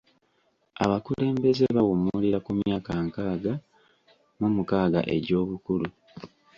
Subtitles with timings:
[0.83, 3.53] Abakulembeze bawummulira ku myaka nkaaga
[4.39, 5.87] mu mukaaga egy'obukulu.